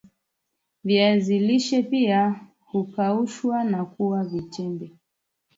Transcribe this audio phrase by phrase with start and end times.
[0.83, 4.91] viazi lishe pia hukaushwa na kuwa vichembe